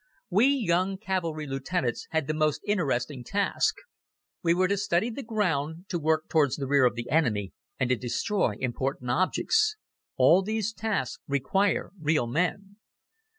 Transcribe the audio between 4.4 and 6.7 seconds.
We were to study the ground, to work towards the